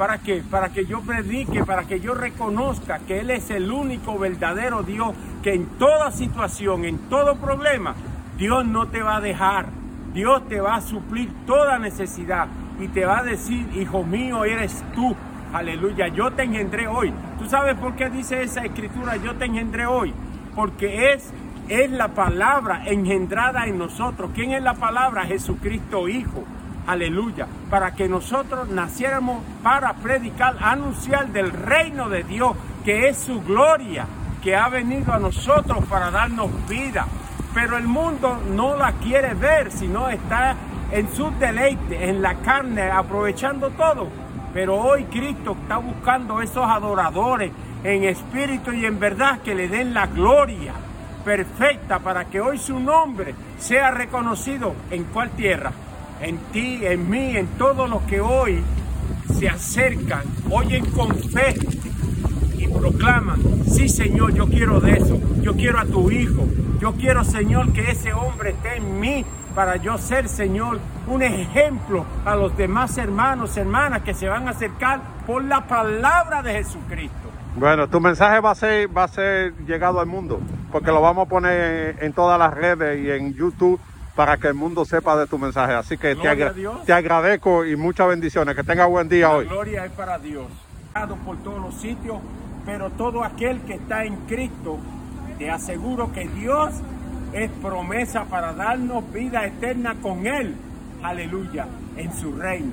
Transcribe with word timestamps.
¿Para 0.00 0.16
qué? 0.16 0.42
Para 0.50 0.70
que 0.70 0.86
yo 0.86 1.02
predique, 1.02 1.62
para 1.62 1.84
que 1.84 2.00
yo 2.00 2.14
reconozca 2.14 3.00
que 3.00 3.20
Él 3.20 3.28
es 3.28 3.50
el 3.50 3.70
único 3.70 4.18
verdadero 4.18 4.82
Dios, 4.82 5.12
que 5.42 5.52
en 5.52 5.66
toda 5.78 6.10
situación, 6.10 6.86
en 6.86 6.96
todo 7.10 7.36
problema, 7.36 7.94
Dios 8.38 8.64
no 8.64 8.88
te 8.88 9.02
va 9.02 9.16
a 9.16 9.20
dejar. 9.20 9.66
Dios 10.14 10.48
te 10.48 10.58
va 10.58 10.76
a 10.76 10.80
suplir 10.80 11.30
toda 11.46 11.78
necesidad 11.78 12.48
y 12.80 12.88
te 12.88 13.04
va 13.04 13.18
a 13.18 13.22
decir, 13.24 13.68
hijo 13.76 14.02
mío, 14.02 14.46
eres 14.46 14.82
tú. 14.94 15.14
Aleluya, 15.52 16.08
yo 16.08 16.30
te 16.30 16.44
engendré 16.44 16.88
hoy. 16.88 17.12
¿Tú 17.38 17.44
sabes 17.44 17.76
por 17.76 17.94
qué 17.94 18.08
dice 18.08 18.42
esa 18.42 18.64
escritura, 18.64 19.16
yo 19.16 19.34
te 19.34 19.44
engendré 19.44 19.84
hoy? 19.84 20.14
Porque 20.56 21.12
es, 21.12 21.30
es 21.68 21.90
la 21.90 22.08
palabra 22.08 22.84
engendrada 22.86 23.66
en 23.66 23.76
nosotros. 23.76 24.30
¿Quién 24.34 24.52
es 24.52 24.62
la 24.62 24.72
palabra? 24.72 25.26
Jesucristo 25.26 26.08
Hijo 26.08 26.46
aleluya, 26.86 27.46
para 27.68 27.94
que 27.94 28.08
nosotros 28.08 28.68
naciéramos 28.68 29.42
para 29.62 29.94
predicar, 29.94 30.56
anunciar 30.60 31.28
del 31.28 31.52
reino 31.52 32.08
de 32.08 32.24
Dios, 32.24 32.56
que 32.84 33.08
es 33.08 33.18
su 33.18 33.40
gloria, 33.42 34.06
que 34.42 34.56
ha 34.56 34.68
venido 34.68 35.12
a 35.12 35.18
nosotros 35.18 35.84
para 35.86 36.10
darnos 36.10 36.50
vida. 36.68 37.06
Pero 37.54 37.76
el 37.76 37.86
mundo 37.86 38.40
no 38.54 38.76
la 38.76 38.92
quiere 38.92 39.34
ver, 39.34 39.70
sino 39.70 40.08
está 40.08 40.56
en 40.92 41.12
su 41.12 41.30
deleite, 41.38 42.08
en 42.08 42.22
la 42.22 42.36
carne, 42.36 42.90
aprovechando 42.90 43.70
todo. 43.70 44.08
Pero 44.52 44.76
hoy 44.76 45.04
Cristo 45.04 45.56
está 45.60 45.76
buscando 45.76 46.40
esos 46.40 46.64
adoradores 46.64 47.52
en 47.84 48.04
espíritu 48.04 48.72
y 48.72 48.84
en 48.84 48.98
verdad 48.98 49.40
que 49.40 49.54
le 49.54 49.68
den 49.68 49.94
la 49.94 50.06
gloria 50.06 50.74
perfecta 51.24 51.98
para 51.98 52.24
que 52.24 52.40
hoy 52.40 52.58
su 52.58 52.80
nombre 52.80 53.34
sea 53.58 53.90
reconocido 53.90 54.74
en 54.90 55.04
cual 55.04 55.30
tierra 55.30 55.72
en 56.20 56.38
ti, 56.52 56.80
en 56.82 57.08
mí, 57.08 57.36
en 57.36 57.46
todos 57.58 57.88
los 57.88 58.02
que 58.02 58.20
hoy 58.20 58.62
se 59.38 59.48
acercan, 59.48 60.22
oyen 60.50 60.84
con 60.90 61.14
fe 61.16 61.54
y 62.58 62.68
proclaman, 62.68 63.40
sí 63.66 63.88
Señor, 63.88 64.34
yo 64.34 64.46
quiero 64.46 64.80
de 64.80 64.92
eso, 64.92 65.18
yo 65.40 65.54
quiero 65.54 65.78
a 65.78 65.86
tu 65.86 66.10
Hijo, 66.10 66.46
yo 66.78 66.92
quiero 66.92 67.24
Señor 67.24 67.72
que 67.72 67.90
ese 67.90 68.12
hombre 68.12 68.50
esté 68.50 68.76
en 68.76 69.00
mí 69.00 69.24
para 69.54 69.76
yo 69.76 69.98
ser 69.98 70.28
Señor 70.28 70.78
un 71.06 71.22
ejemplo 71.22 72.04
a 72.24 72.36
los 72.36 72.56
demás 72.56 72.98
hermanos, 72.98 73.56
hermanas 73.56 74.02
que 74.02 74.14
se 74.14 74.28
van 74.28 74.46
a 74.46 74.50
acercar 74.50 75.00
por 75.26 75.42
la 75.42 75.66
palabra 75.66 76.42
de 76.42 76.52
Jesucristo. 76.54 77.16
Bueno, 77.56 77.88
tu 77.88 78.00
mensaje 78.00 78.40
va 78.40 78.52
a 78.52 78.54
ser, 78.54 78.96
va 78.96 79.04
a 79.04 79.08
ser 79.08 79.54
llegado 79.66 80.00
al 80.00 80.06
mundo, 80.06 80.40
porque 80.70 80.92
lo 80.92 81.00
vamos 81.00 81.26
a 81.26 81.28
poner 81.28 81.96
en 82.00 82.12
todas 82.12 82.38
las 82.38 82.54
redes 82.54 83.04
y 83.04 83.10
en 83.10 83.34
YouTube 83.34 83.80
para 84.20 84.36
que 84.36 84.48
el 84.48 84.54
mundo 84.54 84.84
sepa 84.84 85.16
de 85.16 85.26
tu 85.26 85.38
mensaje. 85.38 85.72
Así 85.72 85.96
que 85.96 86.14
te, 86.14 86.36
te, 86.84 86.92
agradezco 86.92 87.64
y 87.64 87.74
muchas 87.74 88.06
bendiciones. 88.06 88.54
Que 88.54 88.62
tenga 88.62 88.84
buen 88.84 89.08
día 89.08 89.30
hoy. 89.30 89.46
gloria 89.46 89.86
es 89.86 89.92
para 89.92 90.18
Dios. 90.18 90.44
Por 91.24 91.38
todos 91.38 91.58
los 91.58 91.74
sitios, 91.76 92.18
pero 92.66 92.90
todo 92.90 93.24
aquel 93.24 93.62
que 93.62 93.76
está 93.76 94.04
en 94.04 94.16
Cristo, 94.26 94.76
te 95.38 95.50
aseguro 95.50 96.12
que 96.12 96.28
Dios 96.28 96.68
es 97.32 97.50
promesa 97.62 98.24
para 98.24 98.52
darnos 98.52 99.10
vida 99.10 99.46
eterna 99.46 99.96
con 100.02 100.26
Él. 100.26 100.54
Aleluya, 101.02 101.66
en 101.96 102.12
su 102.12 102.36
reino. 102.36 102.72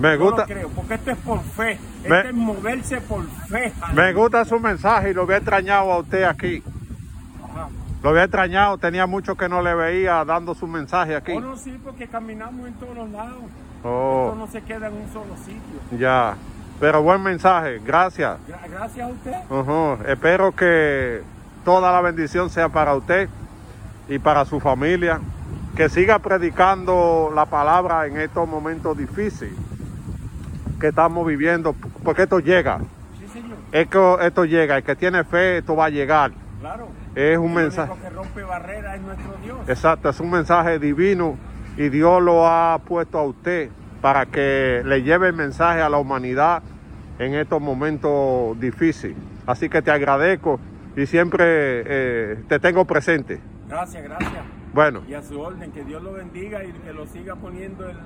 Me 0.00 0.16
gusta. 0.16 0.46
creo, 0.46 0.68
porque 0.70 0.94
esto 0.94 1.12
es 1.12 1.18
por 1.18 1.44
fe. 1.44 1.78
Esto 2.02 2.28
es 2.28 2.34
moverse 2.34 3.00
por 3.02 3.24
fe. 3.48 3.72
Me 3.94 4.12
gusta 4.12 4.44
su 4.44 4.58
mensaje 4.58 5.10
y 5.10 5.14
lo 5.14 5.22
había 5.22 5.36
extrañado 5.36 5.92
a 5.92 5.98
usted 6.00 6.24
aquí. 6.24 6.60
Lo 8.02 8.10
había 8.10 8.24
extrañado, 8.24 8.78
tenía 8.78 9.06
mucho 9.06 9.36
que 9.36 9.48
no 9.48 9.60
le 9.60 9.74
veía 9.74 10.24
dando 10.24 10.54
su 10.54 10.66
mensaje 10.66 11.16
aquí. 11.16 11.32
Oh, 11.32 11.40
no, 11.40 11.56
sí, 11.56 11.78
porque 11.82 12.06
caminamos 12.06 12.68
en 12.68 12.74
todos 12.74 13.10
lados. 13.10 13.42
Oh. 13.82 14.26
Esto 14.26 14.36
no 14.38 14.46
se 14.46 14.62
queda 14.62 14.86
en 14.86 14.94
un 14.94 15.12
solo 15.12 15.36
sitio. 15.36 15.98
Ya, 15.98 16.36
pero 16.78 17.02
buen 17.02 17.22
mensaje, 17.22 17.80
gracias. 17.84 18.38
gracias 18.70 19.08
a 19.08 19.10
usted. 19.10 20.10
Espero 20.10 20.52
que 20.54 21.22
toda 21.64 21.90
la 21.90 22.00
bendición 22.00 22.50
sea 22.50 22.68
para 22.68 22.94
usted 22.94 23.28
y 24.08 24.18
para 24.18 24.44
su 24.44 24.60
familia. 24.60 25.20
Que 25.76 25.88
siga 25.88 26.18
predicando 26.18 27.30
la 27.34 27.46
palabra 27.46 28.06
en 28.06 28.18
estos 28.18 28.48
momentos 28.48 28.96
difíciles 28.96 29.54
que 30.80 30.88
estamos 30.88 31.26
viviendo, 31.26 31.74
porque 32.04 32.22
esto 32.22 32.38
llega. 32.38 32.78
Sí, 33.18 33.28
señor. 33.32 33.58
Esto, 33.72 34.20
esto 34.20 34.44
llega, 34.44 34.76
el 34.76 34.84
que 34.84 34.94
tiene 34.96 35.24
fe, 35.24 35.58
esto 35.58 35.74
va 35.74 35.86
a 35.86 35.90
llegar. 35.90 36.32
Claro. 36.60 36.88
Es 37.14 37.38
un 37.38 37.54
mensaje. 37.54 37.92
que 38.02 38.10
rompe 38.10 38.42
barreras 38.42 38.96
es 38.96 39.02
nuestro 39.02 39.36
Dios. 39.42 39.68
Exacto, 39.68 40.08
es 40.08 40.20
un 40.20 40.30
mensaje 40.30 40.78
divino 40.78 41.36
y 41.76 41.88
Dios 41.88 42.22
lo 42.22 42.46
ha 42.46 42.78
puesto 42.84 43.18
a 43.18 43.22
usted 43.22 43.70
para 44.00 44.26
que 44.26 44.82
le 44.84 45.02
lleve 45.02 45.28
el 45.28 45.34
mensaje 45.34 45.80
a 45.80 45.88
la 45.88 45.98
humanidad 45.98 46.62
en 47.18 47.34
estos 47.34 47.60
momentos 47.60 48.58
difíciles. 48.60 49.16
Así 49.46 49.68
que 49.68 49.82
te 49.82 49.90
agradezco 49.90 50.60
y 50.96 51.06
siempre 51.06 51.44
eh, 51.46 52.44
te 52.48 52.58
tengo 52.58 52.84
presente. 52.84 53.40
Gracias, 53.68 54.02
gracias. 54.02 54.57
Bueno. 54.72 55.02
Y 55.08 55.14
a 55.14 55.22
su 55.22 55.40
orden, 55.40 55.72
que 55.72 55.84
Dios 55.84 56.02
lo 56.02 56.12
bendiga 56.12 56.64
y 56.64 56.72
que 56.72 56.92
lo 56.92 57.06
siga 57.06 57.36
poniendo 57.36 57.88
en 57.88 57.96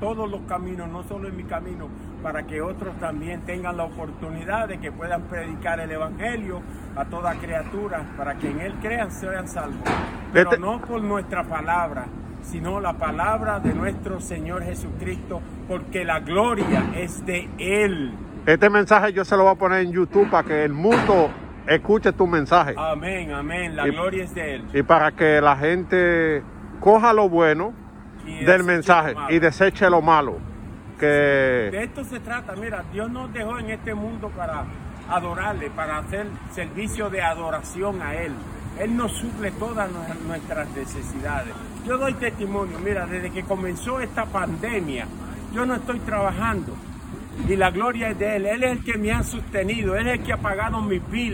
todos 0.00 0.30
los 0.30 0.42
caminos, 0.42 0.88
no 0.88 1.02
solo 1.04 1.28
en 1.28 1.36
mi 1.36 1.44
camino, 1.44 1.88
para 2.22 2.46
que 2.46 2.60
otros 2.60 2.94
también 2.98 3.40
tengan 3.42 3.76
la 3.76 3.84
oportunidad 3.84 4.68
de 4.68 4.78
que 4.78 4.92
puedan 4.92 5.22
predicar 5.22 5.80
el 5.80 5.90
Evangelio 5.90 6.60
a 6.96 7.04
toda 7.06 7.34
criatura, 7.34 8.04
para 8.16 8.34
que 8.36 8.50
en 8.50 8.60
Él 8.60 8.74
crean, 8.82 9.10
sean 9.10 9.48
salvos. 9.48 9.88
Pero 10.32 10.50
este- 10.50 10.60
no 10.60 10.80
por 10.80 11.02
nuestra 11.02 11.44
palabra, 11.44 12.06
sino 12.42 12.80
la 12.80 12.94
palabra 12.94 13.60
de 13.60 13.72
nuestro 13.72 14.20
Señor 14.20 14.62
Jesucristo, 14.64 15.40
porque 15.66 16.04
la 16.04 16.20
gloria 16.20 16.90
es 16.96 17.24
de 17.24 17.48
Él. 17.58 18.12
Este 18.46 18.68
mensaje 18.68 19.12
yo 19.14 19.24
se 19.24 19.36
lo 19.36 19.44
voy 19.44 19.52
a 19.52 19.58
poner 19.58 19.80
en 19.86 19.92
YouTube 19.92 20.28
para 20.30 20.46
que 20.46 20.64
el 20.64 20.72
mundo 20.74 21.30
escuche 21.66 22.12
tu 22.12 22.26
mensaje. 22.26 22.74
Amén, 22.76 23.32
amén. 23.32 23.76
La 23.76 23.86
gloria 23.86 24.24
es 24.24 24.34
de 24.34 24.56
Él. 24.56 24.64
Y 24.72 24.82
para 24.82 25.12
que 25.12 25.40
la 25.40 25.56
gente 25.56 26.42
coja 26.80 27.12
lo 27.12 27.28
bueno 27.28 27.72
del 28.24 28.64
mensaje 28.64 29.14
y 29.30 29.38
deseche 29.38 29.88
lo 29.90 30.02
malo. 30.02 30.38
Que... 30.98 31.70
De 31.72 31.84
esto 31.84 32.04
se 32.04 32.20
trata. 32.20 32.54
Mira, 32.56 32.84
Dios 32.92 33.10
nos 33.10 33.32
dejó 33.32 33.58
en 33.58 33.70
este 33.70 33.94
mundo 33.94 34.30
para 34.36 34.64
adorarle, 35.08 35.70
para 35.70 35.98
hacer 35.98 36.26
servicio 36.52 37.10
de 37.10 37.22
adoración 37.22 38.00
a 38.02 38.14
Él. 38.14 38.32
Él 38.78 38.96
nos 38.96 39.12
suple 39.12 39.50
todas 39.52 39.88
nuestras 40.26 40.68
necesidades. 40.70 41.54
Yo 41.86 41.98
doy 41.98 42.14
testimonio, 42.14 42.78
mira, 42.78 43.06
desde 43.06 43.30
que 43.30 43.44
comenzó 43.44 44.00
esta 44.00 44.24
pandemia, 44.24 45.06
yo 45.52 45.64
no 45.64 45.74
estoy 45.74 46.00
trabajando 46.00 46.74
y 47.48 47.56
la 47.56 47.70
gloria 47.70 48.10
es 48.10 48.18
de 48.18 48.36
Él. 48.36 48.46
Él 48.46 48.64
es 48.64 48.72
el 48.72 48.84
que 48.84 48.98
me 48.98 49.12
ha 49.12 49.22
sostenido, 49.22 49.96
Él 49.96 50.08
es 50.08 50.18
el 50.18 50.24
que 50.24 50.32
ha 50.32 50.38
pagado 50.38 50.80
mis 50.80 51.06
vidas. 51.10 51.32